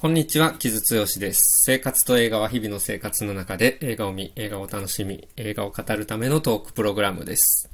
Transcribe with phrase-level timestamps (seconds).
[0.00, 1.64] こんにちは、木津剛です。
[1.64, 7.68] 生活と映画は日々の生活の中で映画を見、映画を楽しみ、映画を語るためのトークプログラムです。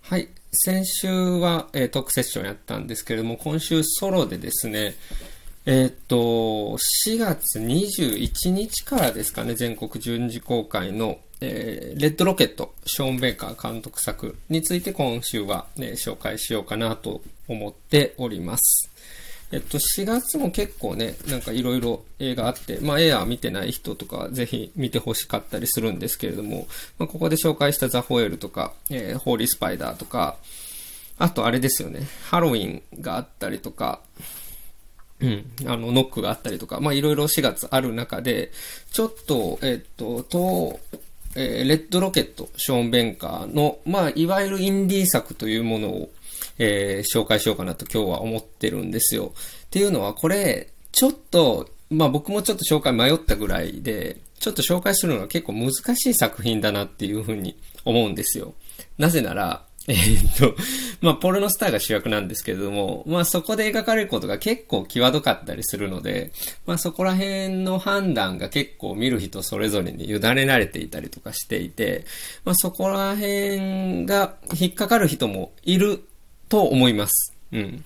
[0.00, 4.94] はい、先週は、えー、トークセッションやったんですけれども、今週ソロでですね、
[5.66, 6.16] えー、っと、
[7.06, 18.90] 4月21日からですかね、全国順次公開の、えー、レッドロケット、ショーン・ベイカー監督作について今週は、ね、紹介しようかなと思っております。
[19.50, 26.66] えっと、4月も結構ね、なんかいろいろ映画あって、まあ、エアー見てない人とかぜひ見てほしかったりするんですけれども、
[26.98, 30.36] まあ、ここで紹介したザ・ホエルとか、えー、ホーリー・スパイダーとか、
[31.18, 34.00] あとあれですよね、ハロウィンがあったりとか、
[35.20, 38.52] うん、あの、ノックがあったりとか、まあ、いろいろ4月ある中で、
[38.92, 40.78] ちょっと、えっと、と、
[41.34, 46.10] えー、レッドロケット、ショーン・ベンカーの、まあ、いわゆるインディー作というものを、
[46.58, 49.32] えー、紹介しようかなと今日は思ってるんですよ。
[49.66, 58.54] っていうのは、これ、ちょっと、まあ僕もちょっと紹介迷ったぐらいで、ちょっと紹介するのは結構難しい作品だなっていうふうに思うんですよ。
[58.98, 60.54] なぜなら、 えー、っと、
[61.00, 66.30] まあ、ポルノスターが主役なんですけれども、まあ、そこで描かれることが結構際どかったりするので、
[66.66, 72.04] まあ、そこら辺の判断が結構見る人それぞれに委ねられていたりとかしていて、
[72.44, 76.04] まあ、そこら辺が引っかかる人もいる
[76.48, 77.34] と思います。
[77.52, 77.84] うん。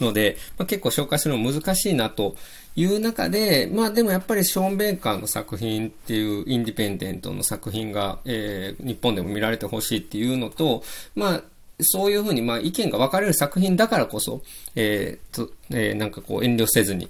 [0.00, 2.36] ので、まあ、結構紹介するの難しいなと
[2.76, 10.82] いう中で、まあでもやっぱりショーン・ベンカーの作品っていうインディペンデントの作品が、えー、日本でも見られてほしいっていうのと、
[11.14, 11.42] まあ
[11.80, 14.42] そういうふうに、まあ、意見が分かれる作品だからこそ、
[14.76, 17.08] えー、と、えー、なんかこう遠慮せずに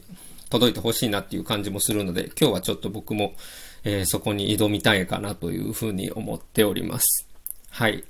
[0.49, 3.35] 届いてほしいなっていう感じもするので、今日はちょっと僕も、
[3.85, 7.29] えー、そこに挑みたいかなというふうに思っております。
[7.71, 8.05] はい。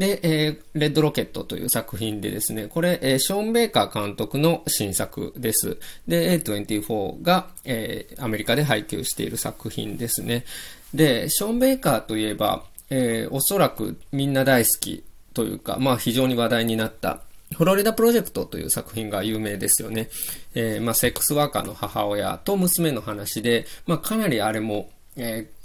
[0.00, 5.76] で、えー、レッドロケットという作品でですね、これ、えー、ショーン・ベイカー監督の新作です。
[6.08, 10.46] で、A24 が、えー、アメリカで配給している作品ですね。
[10.94, 17.20] で、ショーン・ベイカーといえば、えー、おそらくみんな大好きというか、まあ非常に話題になった
[17.54, 20.08] フロリダプロジェクトという作品が有名ですよね。
[20.54, 25.59] えー、まあ、セックスワーカーの母親と娘の話で、まあ、かなりあれも、えー、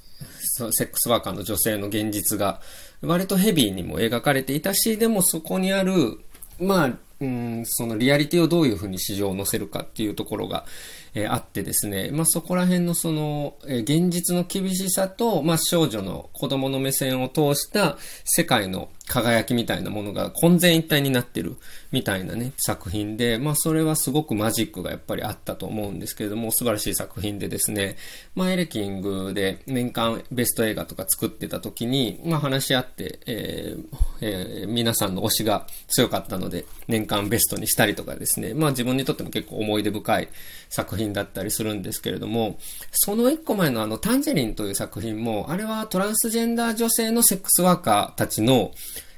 [0.71, 2.61] セックスワーカーの女性の現実が、
[3.01, 6.19] 割とヘビーにも描かれていたし、でもそこにある、
[6.59, 10.65] まあ、うん、そのリアリティをどういうふうに市場を載せるかっていうところが、
[11.13, 21.57] えー、あってですね、まあ、そこら辺のその、えー、現実の厳しさと、まあ、少女の子供の目線を通した世界の輝きみたいなものが混然一体になってる
[21.91, 27.97] みたいなね、作品で、まあそれはすごくマジックがやっぱりあったと思うんですけれども、素晴らしい作品でですね、
[28.33, 40.29] まあエレキングで年間ベスト映画とか作ってた時に、まあ話し合って、えーえー、皆さんの推しが強かったので、年間ベストにしたりとかですね、まあ自分にとっても結構思い出深い
[40.69, 42.57] 作品だったりするんですけれども、
[42.91, 48.71] その一個前のあのタンジェリンという作品も、あれはトランスジェンダー女性のセックスワーカーたちの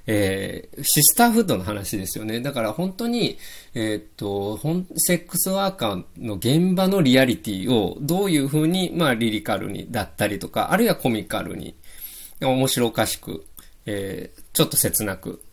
[0.09, 2.39] えー、シスターフッドの話ですよね。
[2.39, 3.37] だから本当に、
[3.73, 4.57] えー、っと、
[4.95, 11.75] セックスワーカーの現場のリアリティをどういうふうに、まあ、リリカルにだったりとか、あるいはコミカルに、
[12.41, 13.45] 面白おかしく、
[13.85, 15.43] えー、ちょっと切なく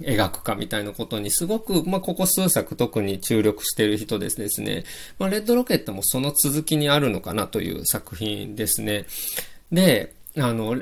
[0.00, 4.84] 描くかみたいなことにすごく、まあ、ここ数作特に注力している人ですですね。
[5.18, 9.06] まあ、レッドロケットもその続きにあるのかなという作品ですね。
[9.72, 10.76] で、あの、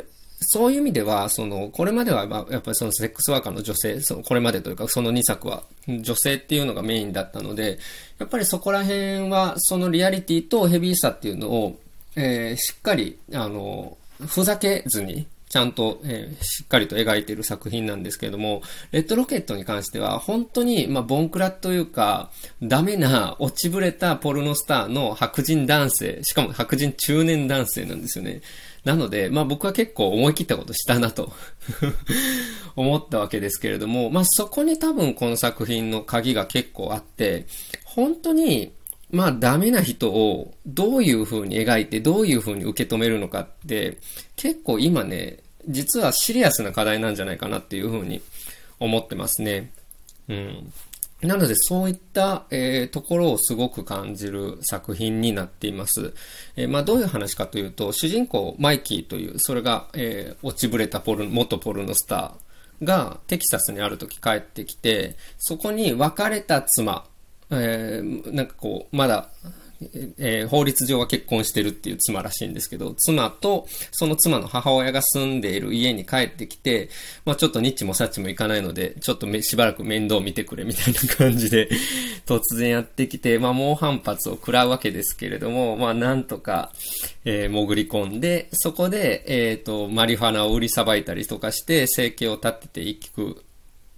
[0.44, 7.78] そういう意味では、その、これまでは、やっぱりそのセックスワーカーの女性、その、これまでというか、その2作は、女性っていうのがメインだったので、
[8.18, 11.78] やっぱりそこら辺は、そのリアリティとヘビーさっていうのを、
[12.16, 13.96] えー、しっかり、あの、
[14.26, 22.30] ふざけずに、ちゃんと、えー、しっかりと描いている作品なんですけれども、レッドロケットに関しては、本当に、まあ、ボンクラというか、
[22.62, 28.40] ダメな、落ちぶれたポルノスターの白人男性、しかも白人中年男性なんですよね。
[28.84, 31.34] なので、まあ僕は結構思い切ったことしたなと
[32.74, 37.44] 思ったわけですけれども、まあそこに多分この作品の鍵が結構あって、
[37.84, 38.72] 本当に、
[39.12, 43.98] まあダメな人をどういう風に描いてどういう風に受け止めるのかって
[44.36, 45.38] 結構今ね、
[45.68, 48.22] 実はシリアスな課題なんじゃないかなっていう風に
[48.80, 49.70] 思ってますね。
[50.28, 50.72] うん。
[51.22, 56.12] なので、そういった、えー、ところをすごく感じる作品になっています。
[56.56, 67.04] えー、まあ、どういう話かというと、主人公、マイキーという、それが、えー、落ちぶれたポル、元ポルノスターが、テキサスにある時帰ってきて、そこに別れた妻、
[67.52, 69.28] えー、なんかこう、まだ、
[70.18, 76.88] えー、法律上は結婚してるっていう妻らしいんですけど、妻とその妻の母親が住んでいる家に帰ってきて、
[77.24, 81.68] まあちょっとニッチもサッチもいかないので、ちょっとしばらく面倒見てくれみたいな感じで
[82.26, 86.72] 突然やってきて、まあ猛反発を食らうわけですけれども、まあなんとか、
[87.24, 93.44] えー、潜り込んで、そこで、えっ、ー、と、マリファナを売りさばいたりとかして、生計を立てていく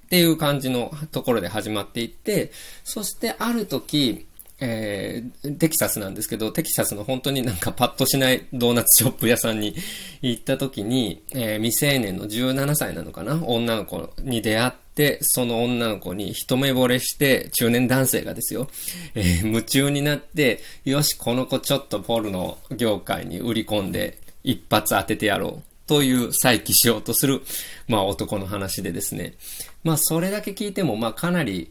[0.05, 2.53] っていう感じのところで始まっていって、
[2.85, 4.27] そしてある時、
[4.61, 9.75] えー、テキサスなんですけど、テキサスの本当になんかパッとしないドーナツショップ屋さんに
[10.23, 13.43] 行った時に、えー、未成年の17歳なのかな？
[13.45, 18.69] 女の子に出会って、その女の子に一目惚れして、中年男性がですよ、
[19.15, 25.63] えー、夢中になって、よし、この子ちょっとポルノ業界に売り込んで、一発当ててやろう。
[25.87, 27.43] という再起しようとする、
[27.89, 29.35] まあ男の話でですね。
[29.85, 31.71] まあそれだけ聞いても、まあかなり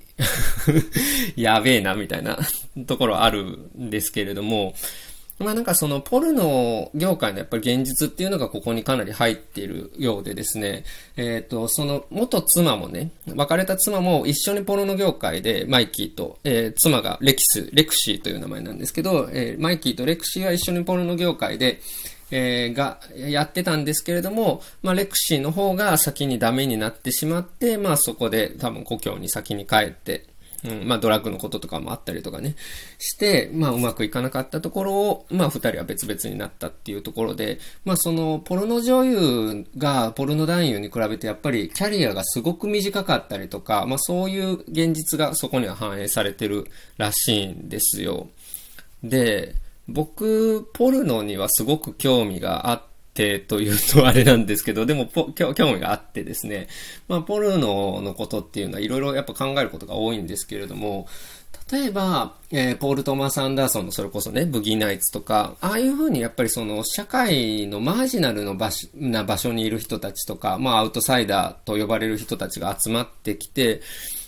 [1.36, 2.38] やべえな、みたいな
[2.86, 4.76] ところあるんですけれども、
[5.40, 10.86] まあなんかそのポルノ業界のやっぱり現実っていうのがここにかなり入っているようでですね、
[11.18, 21.82] えっ、と、その元妻もね、別れた妻も一緒にポルノ業界でマイキーと、えー、妻がレキス、レクシーという名前なんですけど、えー、マイキーとレクシーは一緒にポルノ業界で、
[22.36, 30.26] えー、が、やってたんですけれども、まあ、レクシーの方が先にダメになってしまって、まあ、そこで多分故郷に先に帰って、
[30.64, 32.56] うん、まあ、ドラッグのこととかもあったりとかね、
[32.98, 46.66] して、まあ、うまくいかなかったところを、まあ、二人は別々になったっていうところで、まあ、その、ポルノ女優がポルノ男優に比べてやっぱりキャリアがすごく短かったりとか、まあ、そういう現実がそこには反映されてる
[46.98, 48.28] らしいんですよ。
[49.04, 49.54] で、
[49.88, 52.82] 僕、ポルノにはすごく興味があっ
[53.14, 56.68] てというとあれなんですけど、でも興味があってですね、
[57.08, 61.08] まあ、ポルノのことっていうのはいろいろやっぱ考えることが多いんですけれども、
[61.72, 73.82] 例えば、えー、ポール・トーマス・アンダーソンのそれこそね、ブギーナイツとか、ああいうふうにやっぱりその社会のマージナルの場所な場所にいる人たちとか、まあアウトサイダーと呼ばれる人たちが集まってきて、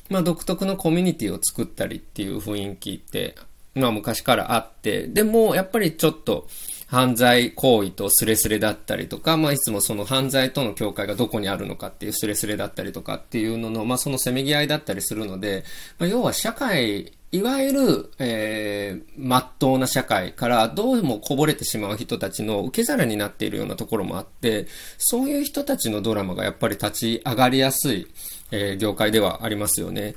[0.10, 3.36] まあ独特のコミュニティを作ったりっていう雰囲気って
[3.76, 6.48] まあ昔からあって、でもやっぱりちょっと
[6.88, 15.64] 犯罪行為とスレスレだったりとか、まあいつもその犯罪との境界がどこにあるのかっていうスレスレだったりとかっていうのの、まあそのせめぎ合いだったりするので、
[16.00, 24.68] まあ、要は社会、いわゆる、えー、まっとうな社会からどうもこぼれてしまう人たちの受け皿になっているようなところもあって、
[24.98, 28.08] そういう人たちのドラマがやっぱり立ち上がりやすい、
[28.52, 30.16] えー、業界ではありますよね。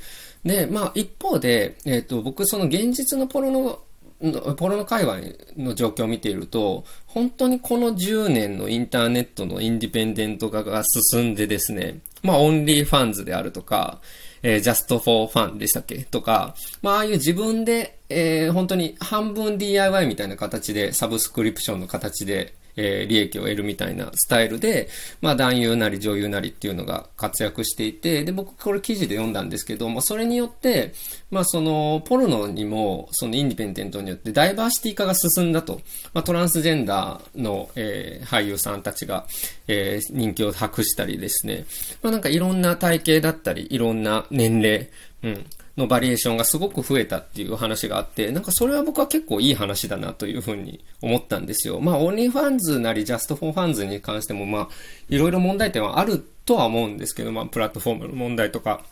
[0.48, 3.80] で、まあ一方で、えっ、ー、と、僕その現実のポルノの
[4.56, 5.18] ポルノの界隈
[5.56, 14.00] の状況を見ていると、本当にこの10年のインターネットのインディペンデント化が進んでですね、まあ、 OnlyFans であるとか、
[14.42, 15.98] えー、 JustFor.Fans でしたっけ？
[16.02, 24.88] とか、まあ、ああいう自分で、えー、本当に半分 DIY みたいな形で、サブスクリプションの形で、えー、利益を得るみたいなスタイルで、
[25.20, 30.94] まあ男優なり女優なりっていうのが活躍していて、で、僕これ記事で読んだんですけど、まあそれによって、
[31.30, 35.80] まあその、ポルノにも、そのインディペンデントによってダイバーシティ化が進んだと。
[36.14, 39.26] まあトランスジェンダーの、えー、俳優さんたちが、
[39.66, 41.66] えー、人気を博したりですね。
[42.00, 44.88] まあなんかいろんな体型だったり、いろんな年齢、
[45.24, 45.46] うん。
[45.78, 51.80] のバリエーションがすごく増えたっていう話があって、なんかそれは僕は結構いい話だなというふうに思ったんですよ。
[51.80, 54.68] まあ、 OnlyFans なり JustForFans に関しても、まあ、
[55.08, 58.82] いろいろ問題点はあるとは思うんですけど、まあ、プラットフォームの問題とか、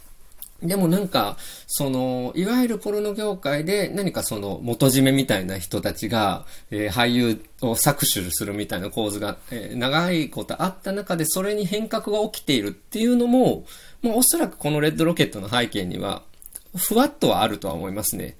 [0.62, 1.36] でもなんか、
[1.66, 13.66] その、いわゆるポルノ業界で何かその元締めみたいな人たちが、えー、俳優を搾取するみたいな構図が、えー、長いことあった中でそれに変革が起きているっていうのも、
[14.00, 16.22] もうおそらくこのレッドロケットの背景には
[16.74, 18.36] ふわっとはあるとは思いますね。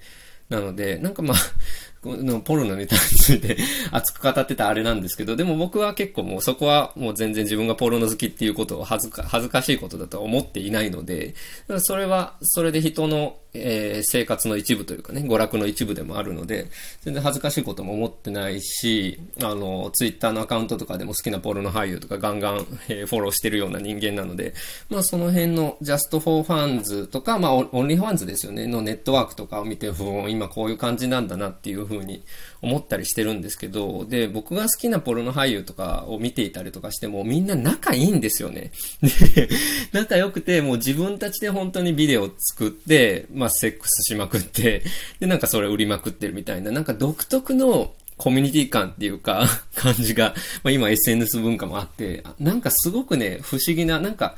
[0.49, 1.37] なので、なんかまあ、
[2.05, 3.57] のポルのネタについて
[3.91, 11.35] 熱く語ってたあれなんですけど、でも僕は結構もうそこはもう全然自分がポルノ好きっていうことを恥ずか恥ずかしいことだとは思っていないので、
[11.79, 16.67] それはそれで人の、えー、生活の一部というかね、娯楽の一部でもあるので、
[17.01, 24.53] 全然恥ずかしいことも思ってないし、あの、ツイッターのアカウントとかでも好きなポルノ俳優とかガンガン、えー、フォローしてるような人間なので、
[24.89, 32.23] まあその辺の JustForFans とか、まあ OnlyFans ですよね、のネットワークとかを見て、ふん、今こういう感じなんだなっていうふうに
[32.61, 38.71] 思ったりしてるんですけど、で、僕が好きなポルノ俳優とかを見ていたりとかしても、みんな仲いいんですよね。
[39.35, 39.49] で、
[39.91, 44.83] 仲良くて、もう自分たちで本当にビデオを作って、まあ、セックスしまくって、
[45.19, 54.35] で、なんかそれ売りまくってるみたいな、なんか独特のコミュニティ感っていうか、 感じが、まあ今 SNS 文化もあって、なんかすごくね、不思議な、なんか、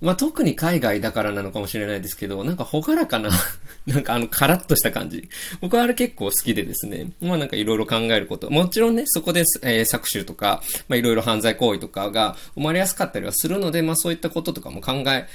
[0.00, 3.30] まあ、特に海外だからなのかもしれないですけど、なんかほがらかな
[3.86, 5.28] なんかあの、カラッとした感じ。
[5.60, 7.10] 僕はあれ結構好きでですね。
[7.20, 8.48] まあなんかいろいろ考えること。
[8.50, 15.26] もちろんね、そこで、えー、搾取とか、まあいろいろ犯罪行為とかが生まれやすかったりはするので、まあそういったこととかも考え、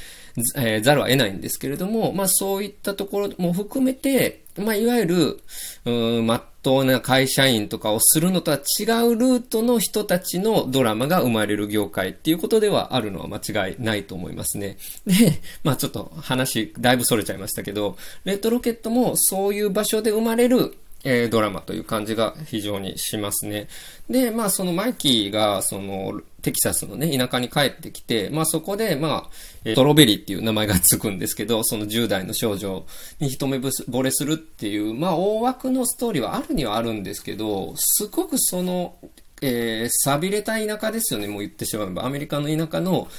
[0.56, 5.40] えー、ざるは得ないんですけれども、まあそういったところも含めて、まあいわゆる、
[5.86, 14.78] うん、まっとうな会社員とかをするのとは違うルートの人たちのドラマが生まれる業界っていうことではあるのは間違いないと思いますね。
[15.06, 23.68] で、まあちょっと話だいぶ逸れちゃいましたけど、レッドロケットもそういう場所で生まれるえー、ドラマという感じが非常にしますね。
[24.10, 29.30] で、まあそのマイキーが、その、テキサスのね、田舎に帰ってきて、まあそこで、まあ、
[29.66, 32.86] えー、トロベリーっていう名前がつくんですけど、その10代の少女
[33.20, 38.96] に一目惚れするっていう、まあ大枠のストーリーはあるにはあるんですけど、すごくその、
[39.42, 42.06] えー、錆びれた田舎ですよね、もう言ってしまえば。
[42.06, 43.10] アメリカの田舎の、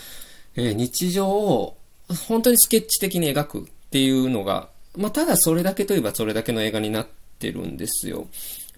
[0.57, 1.77] えー、日常を
[2.29, 8.29] 本当にスケッチ的に描くっていうのが、まあただそれだけといえばそれだけの映画になってってるんですよ。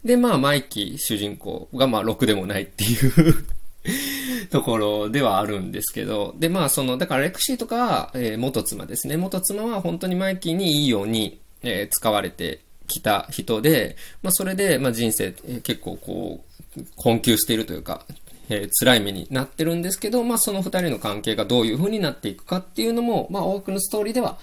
[0.04, 3.46] で、まあ、マイキー主人公が、まあ、ろくでもないっていう
[4.50, 9.16] ところではあるんですけど、で、まあ、その、だからレクシーとかは、えー、元妻ですね。
[9.16, 16.44] 元妻は本当にマイキーにいいように、えー、使われてきた人で、まあ、それで、まあ、人生、えー、結構こ
[16.76, 18.04] う、困窮しているというか、
[18.48, 24.38] えー、辛い目になってるんですけど、まあ、その二人の関係がどういう風になっていくかっていうのも、まあ、多くのストーリーでは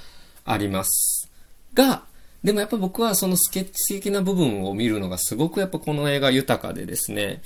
[0.45, 1.29] あります。
[1.73, 2.03] が、
[2.43, 7.41] でもやっぱ僕はそのスケッチ的な部分を見るのがすごくやっぱこの映画豊かでですね、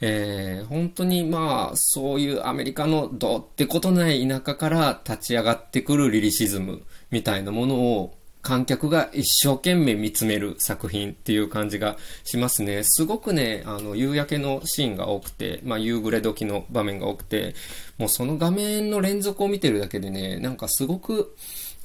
[0.00, 12.84] えー、本当にまあ、そういうアメリカのどうってことない田舎から立ち上がってくるリリシズムみたいなものを観客が一生懸命見つめる作品っていう感じがしますね。
[12.84, 17.56] すごくね、あの、夕焼けのシーンが多くて、まあ、夕暮れ時の場面が多くて、
[17.98, 21.34] もうその画面の連続を見てるだけでね、なんかすごく、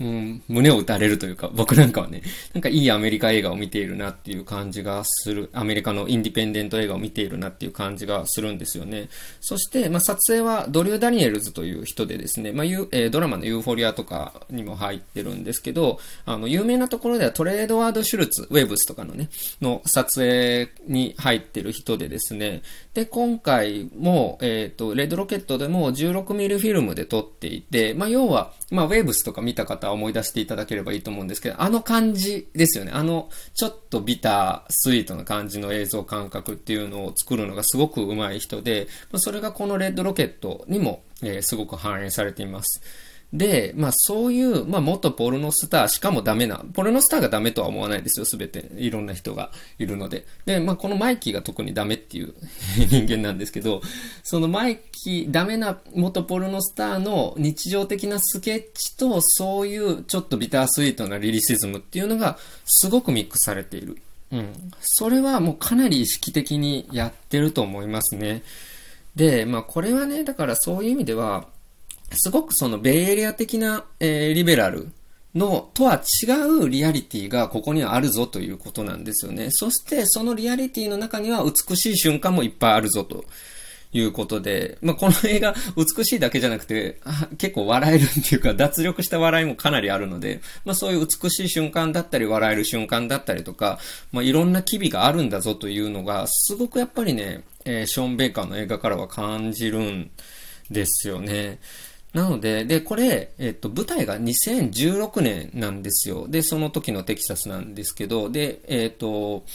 [0.02, 9.10] うん、胸を打たれるというか、僕なんかはね、なんかいいアメリカ映画を見ているなっていう感じがする、アメリカのインディペンデント映画を見ているなっていう感じがするんですよね。
[9.42, 19.30] そして、まあ、撮影はドリュー・ダニエルズという人でですね、まあ、えー、ドラマのユーフォリアとかにも入ってるんですけど、あの、有名なところではトレードワード・シュルツ、ウェブスとかのね、
[19.62, 32.92] の撮影に入ってる人でですね、で、今回も、えっ、ー、と、レッドロケットでも 16mm フィルムで撮っていて、まあ、要は、まあ、ウェーブスとか見た方は思い出していただければいいと思うんですけど、あの感じですよね。
[32.94, 42.82] あの、ちょっとビター、スイートな感じの映像感覚っていうのを作るのがすごく上手い人で、まあ、それがこのレッドロケットにも、えー、すごく反映されています。
[43.34, 48.70] で、まあそういう、まあ元ポルノスター、しかもダメな、ポルノスターがダメとは思わないですよ、すべて。
[48.76, 50.26] いろんな人がいるので。
[50.46, 52.34] で、まあこのマイキーが特にダメっていう
[52.90, 53.82] 人間なんですけど、
[54.24, 63.98] そのマイキー、ダメな元ポルノスターの日常的なスケッチと、そういうちょっとビタースイートなリリシズムっていうのが、すごくミックスされている。
[64.32, 64.72] うん。
[64.82, 68.44] それはもうかなり意識的にやってると思いますね。
[69.16, 71.48] で、まあこれはね、だからそういう意味では、
[72.14, 74.90] すごくそのベイエリア的な、えー、リベラル
[75.36, 76.32] のとは違
[76.64, 79.48] うリアリティがここにはあるぞということなんですよね。
[79.52, 83.26] そしてそのリアリティの中には美しい瞬間もいっぱいあるぞと
[83.94, 87.00] いうことで、まあ、この映画美しいだけじゃなくて
[87.38, 93.80] 結構笑えるっていうか脱力した笑いもかなりあるので、まあ、そういう美しい瞬間だったり笑える瞬間だったりとか、
[94.12, 100.12] まあ、いろんな機微があるんだぞというのがすごくやっぱりね、えー、ショーン・ベイカーの映画からは感じるん
[100.70, 101.60] ですよね。
[102.14, 106.28] なので、で、これ、えっと、舞台が2016年なんですよ。
[106.28, 109.46] で、その時のテキサスなんですけど、で、えっと、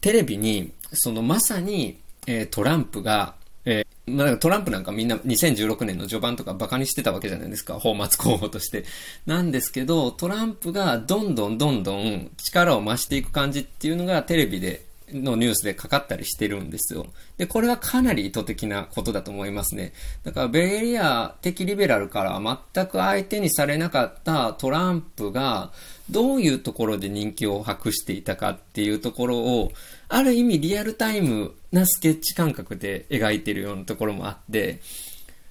[0.00, 7.80] テレビに、そのまさに、え、トランプが、えー、まあ、トランプなんかみんな2016年の序盤とか馬鹿にしてたわけじゃないですか。
[7.80, 8.84] 法末候補として。
[9.26, 17.06] なんですけど、トランプがどんどんどんどん力を増していく感じっていうのがテレビでのニュースでかかったりしてるんですよ。
[17.36, 19.92] で、これはかなり意図的なことだと思いますね。
[20.22, 22.40] だから、ベイエリア的リベラルから
[22.74, 25.72] 全く相手にされなかったトランプが、
[26.10, 29.72] どういうところで人気を博していたかっていうところを、
[30.08, 34.80] ある意味リアルタイムなスケッチ感覚で描いてるようなところもあって、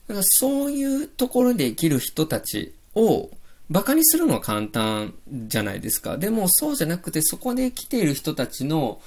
[0.08, 3.30] だからそういうところで生きる人たちを、
[3.70, 6.18] 馬鹿にするのは簡単じゃないですか。
[6.18, 9.02] でもそうじゃなくて、そこで来ている人たちの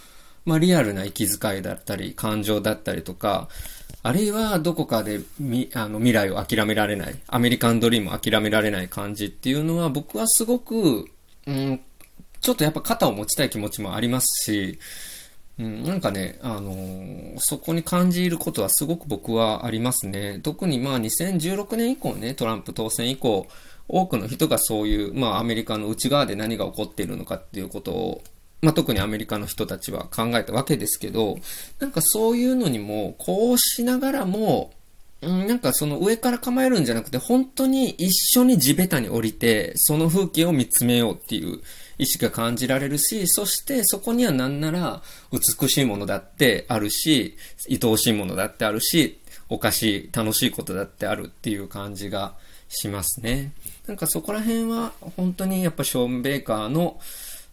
[0.47, 3.49] まあ、リアルな息遣いだったり、感情だったりとか、
[4.03, 11.07] あるいはどこかでみあの未来を諦められない、アメリカンドリームを諦められない感じっていうのは僕はすごく、
[11.47, 11.81] うん、
[12.41, 14.79] ちょっとやっぱ肩を持ちたい気持ちもありますし、
[15.59, 20.39] うん、なんかね、あのー、そこに感じることはすごく僕はありますね。
[20.41, 23.49] 特にまあ2016年以降ね、トランプ当選以降、
[23.89, 28.23] 多くの人がそういう、まあアメリカの内側で何が起こっているのかっていうことを、
[28.63, 31.39] まあ特にアメリカの人たちは考えたわけですけど、
[31.79, 34.73] なんかそういうのにも、こうしながらも、
[35.23, 41.61] なんかその上から構えるんじゃなくて、本当に一緒に地べたに降りて、その風景を見つめようっていう
[41.99, 47.37] 意識が感じられるし、そしてそこには何なら美しいものだってあるし、
[47.71, 52.35] 愛おしいものだってあるし、おかしい、楽しいことだってあるっていう感じが
[52.69, 53.53] しますね。
[53.87, 57.01] なんかそこら辺は本当にやっぱショーン・ベイカーの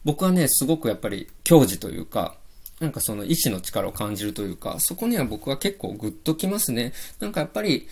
[0.04, 2.36] 僕はね、すごくやっぱり矜持というか、
[2.80, 6.94] なんかその意志の力を感じるというか、そこには僕は結構グッときますね。
[7.20, 7.88] なんかやっぱり、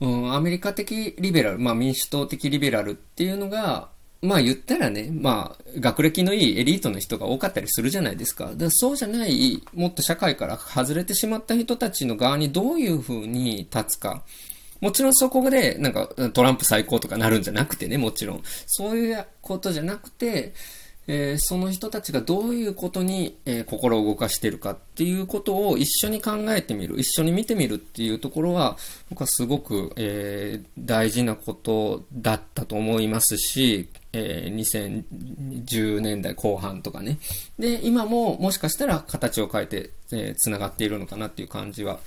[0.00, 3.88] うん、アメリカ的リベラル、まあ民主党的リベラルっていうのが、
[4.22, 8.44] まあ言ったらね、まあ学歴のいいエリートの人が多かったりするじゃないですか。
[8.44, 14.22] だからそうじゃない、もっと社会から外れてしまった人たちの側にどういう風に立つか。
[14.80, 18.42] もちろんそこでなんかトランプ最高とかなるんじゃなくてね、もちろん。
[18.66, 20.54] そういうことじゃなくて、
[21.12, 28.76] えー、その人たちがどういうことに、えー、心を動かしてるかっていうことを一緒に考えてみる、一緒に見てみるっていうところは、
[29.08, 35.04] 僕はすごく、えー、大事なことだったと思いますし、えー、
[35.64, 37.18] 2010年代後半とかね。
[37.58, 41.98] で、今ももしかしたら形を変えて、えー、繋がっているのかなっていう感じは、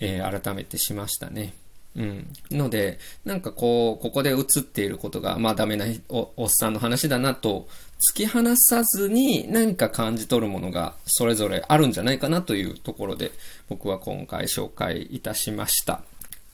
[0.00, 1.54] えー、改めてしましたね。
[1.96, 2.26] うん。
[2.50, 7.68] ので、なんかこう、ここで映っていることが、まあダメなおっさんの話だなと、
[8.08, 13.30] 突き放さずに何か感じ取るものがそれぞれあるんじゃないかなというところで、
[13.68, 16.02] 僕は今回紹介いたしました。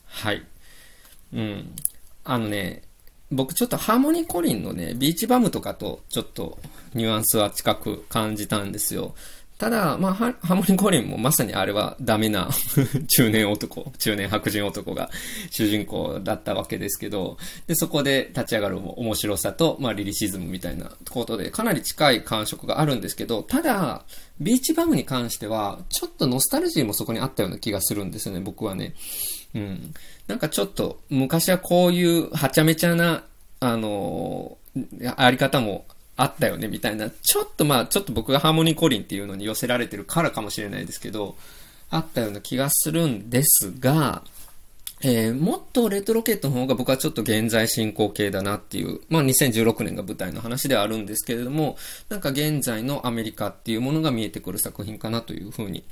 [0.07, 0.43] はい。
[1.33, 1.73] うん。
[2.25, 2.83] あのね、
[3.31, 6.59] 僕ちょっとハーモニーコリンのね、ビーチバムとかとちょっと
[6.95, 9.15] ニュアンスは近く感じたんですよ。
[9.59, 12.51] ただ、まあ、ハーモニー・コリンもまさにあれはダメな
[13.09, 15.11] 中年男、中年白人男が
[15.51, 24.05] 主人公だったわけですけど、で、そこで立ち上がる面白さと、まあ、リリシズムみたいなことで、かなり近い感触があるんですけど、ただ、
[24.41, 28.95] ビーチバムに関しては、ちょっとノスタルジーもそこにあったような気がするんですよね、僕はね。
[29.55, 29.95] うん。
[30.27, 33.25] なんかちょっと、昔はこういうはちゃめちゃな、
[33.61, 37.11] あのー、あり方もあったよね、みたいな。
[37.11, 41.37] ちょっとまあ、ちょっと僕がハーモニーコリンっていうのに寄せられてるからかもしれないですけど、
[41.91, 44.23] あったような気がするんですが、
[45.03, 51.77] えー、もっとレッドロケットの方が僕はちょっと現在進行形だなっていう、まあ2016年が舞台の話ではあるんですけれども、
[52.09, 55.85] なんか現在のアメリカっていうものが見えてくる作品かなというふうに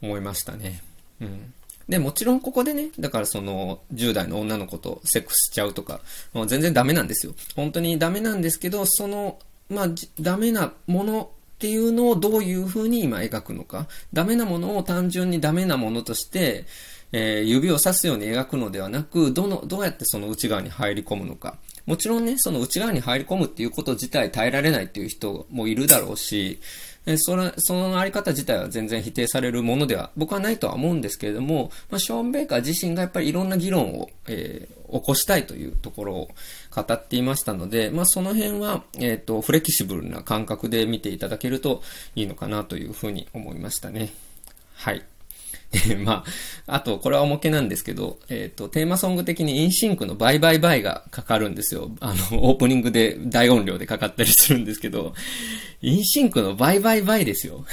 [0.00, 0.80] 思いましたね。
[1.20, 1.52] うん。
[1.88, 6.00] で、もちろんここでね、だからその10代の女の子とセックスしちゃうとか、
[6.32, 7.34] もう全然ダメなんですよ。
[7.56, 9.38] 本当にダメなんですけど、その
[9.72, 9.88] まあ、
[10.20, 13.86] ダメなものっていうのをどういうふうに今描くのか。
[14.12, 16.66] ダメなものを単純にダメなものとして、
[17.12, 21.58] えー、指を指すように描くのではなく、どの、どうやってその内側に入り込むのか。
[21.86, 26.60] もちろんね、その内側に入り込むっていうこと自体耐えられないっていう人もいるだろうし、
[27.04, 36.28] えそれ、そのあり方自体は全然否定されるものでは僕はないとは思うんですけれども、まあ、ショーン・ベイカー自身がやっぱりいろんな議論を、えー、起こしたいというところを
[36.74, 41.82] 語っていましたので、まあ、その辺は、えっ、ー、と、フレキシブルな感覚で見ていただけると
[42.14, 44.12] いいのかなというふうに思いましたね。
[44.74, 45.04] はい。
[46.04, 46.24] ま
[46.66, 51.90] あ、あと、これはおまけなんですけど、えっ、ー、と、テーマソング的にインシンクのバイバイバイがかかるんですよ。
[52.00, 55.14] あの、オープニングで大音量でかかったりするんですけど、
[55.80, 57.64] インシンクのバイバイバイですよ。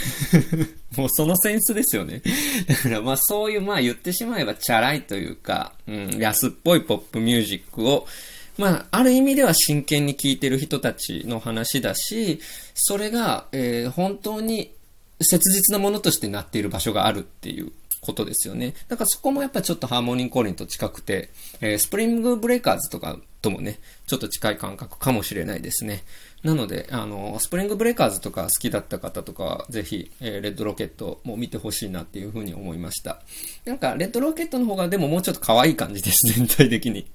[0.98, 2.22] もうそのセンスですよね。
[2.68, 8.08] だからまあそういう、まあ言ってしまえばチャラいというか、うん、安っぽいポップミュージックを、
[8.58, 12.42] まあ、ある意味では真剣に聴いてる人たちの話だし、
[12.74, 14.72] それが、えー、本当に
[15.22, 18.74] 切実なものとしてなっている場所があるっていうことですよね。
[18.88, 21.30] だからそこもやっぱちょっとハーモニーコーリンと近くて、
[21.62, 26.04] えー、スプリングブレイカーズとかともね、ちょっと近い感覚かもしれないですね。
[26.44, 33.22] なので、あの、スプリングブレイカーズとか好きだった方とかは、ぜひ、えー、レッドロケットも見てほしいなっていうふうに思いました。
[33.66, 37.06] なんか、レッドロケットの方がでももうちょっと可愛い感じです、 全体的に。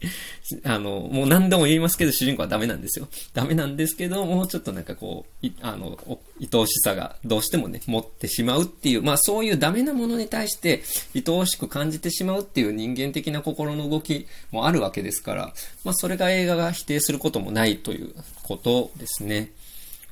[0.65, 3.09] あの、もう何でも言いますけど、主人公はダメなんですよ。
[3.33, 5.99] ダメなんですけど、もうちょっとなんかこう、あの、
[6.41, 10.83] 愛おしさがどうしてもね、持ってしまうっていう、まあそういうダメなものに対して、
[11.15, 19.51] 愛おしく感じてしまうっていう人間的な心の動きもあるわけですから、まあそれが映画が否定することもないということですね。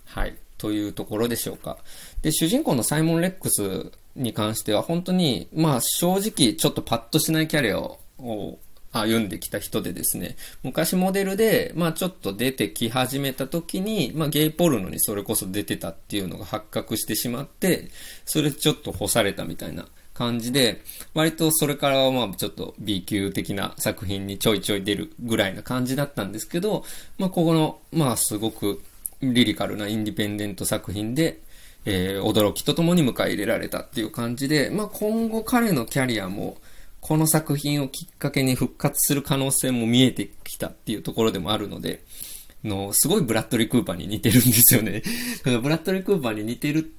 [0.07, 0.35] はい。
[0.59, 1.77] というところでしょうか。
[2.23, 7.99] で、主人公のサイモン・レックスに関しては本当に、まあ正直ちょっとパッとしないキャリアを
[8.93, 17.91] 歩んできた人でですね、昔モデルで、まあちょっと出てき始めた時に、まあゲイポルノにそれこそ出てたっていうのが発覚してしまって、
[18.25, 19.89] それちょっと干されたみたいな
[20.23, 20.83] 感じで、
[21.15, 26.85] 割とそれからはまあちょっと B 級的な作品にちょいちょい出るぐらいな感じだったんですけど、
[27.19, 28.81] まあここの、まあすごく
[29.21, 31.41] リリカルなインディペンデント作品で、
[31.85, 36.57] えー、驚きとともに迎え入れられたっていう感じで、まあ、今後彼のキャリアも、
[37.01, 42.05] この作品をきっかけに復活する可能性も見えてきたっていうところでもあるので、
[42.63, 45.03] の、すごいブラッドリー・クーパーに似てるんですよね。
[45.43, 46.93] ブラッドリー・クーパーに似てる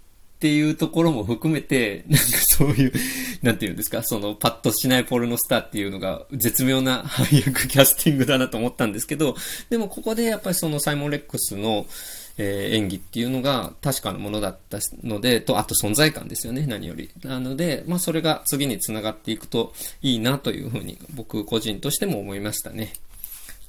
[0.44, 2.26] っていうところも含めて、 なんか
[2.58, 2.94] そういう、
[3.44, 9.38] なんていうんですか、そのパッとしないポルノスターっていうのが絶妙な配役キャスティングだなと思ったんですけど、
[9.70, 11.86] でもここでやっぱりそのサイモン・レックスの、
[12.38, 17.10] えー、演技っていうのが確かなものだったので、と、あと存在感ですよね、何より。
[17.24, 22.92] なので、まあそれが次に繋がっていくといいなというふうに僕個人としても思いましたね。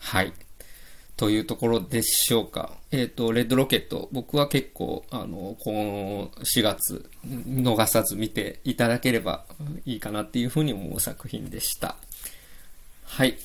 [0.01, 0.33] はい。
[1.17, 2.73] というところでしょうか。
[2.91, 9.45] えっ、ー、と、レッドロケット、僕は結構、あの、この4月、逃さず見ていただければ
[9.85, 11.97] いいかなっていうふうに思う作品でした。
[13.05, 13.39] はい。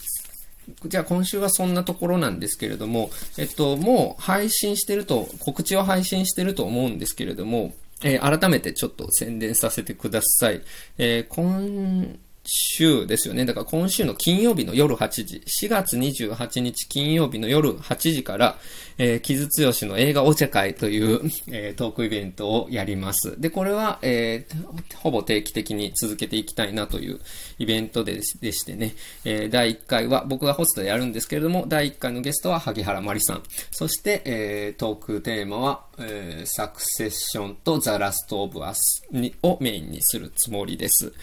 [0.86, 10.62] じゃあ今週はそんなところなんですけれども、えっと、もう配信してると、告知を配信してると思うんですけれども、えー、改めてちょっと宣伝させてください。
[10.98, 12.18] えー、今
[12.50, 13.46] 週ですよね。
[13.46, 18.58] だから今週の金曜日の夜8時、4月28日金曜日の夜8時から、
[18.98, 23.40] えー、木津剛の映画お茶会という、 えー、トークイベントをやります。
[23.40, 27.20] で、これは、えー、ほぼ定期的に続けていきたいなという
[27.60, 33.44] イベントででしてね、えー、第1回は僕がホストでやるんですけれども、第1回のゲストは萩原まりさん。
[33.72, 39.04] そして、えー、トークテーマは、えー、サクセッションとザ・ラスト・オブ・アス
[39.44, 41.14] をメインにするつもりです。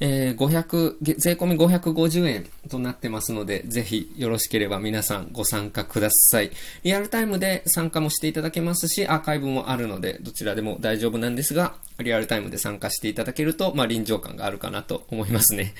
[0.00, 0.36] えー、
[0.74, 6.50] 500、税込み550円となってますので、ぜひよろしければ皆さんご参加ください。
[6.82, 15.74] リアルタイムで参加もしていただけますし、アーカイブもあるので、どちらでも大丈夫なんですが、リアルタイムで参加していただけると、まあ、臨場感があるかなと思いますね。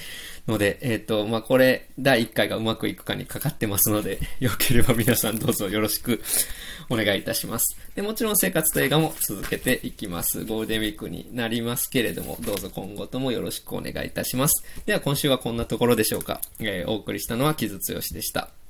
[0.47, 6.23] ので、えっ、ー、と、まあ、これ、第1回がうまくいくかにかかってますので、 よければ皆さんどうぞよろしく
[6.91, 7.77] お願いいたします。
[7.95, 10.45] で、もちろん生活と映画も続けていきます。
[10.45, 14.65] ゴールデンウィークになりますけれども、どうぞ今後ともよろしくお願いいたします。
[14.85, 16.41] では、今週はこんなところでしょうか。
[16.61, 18.64] えー、お送りしたのは木津剛でした。